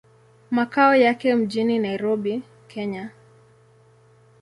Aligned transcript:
Makao 0.51 0.95
yake 0.95 1.35
mjini 1.35 1.79
Nairobi, 1.79 2.41
Kenya. 2.67 3.11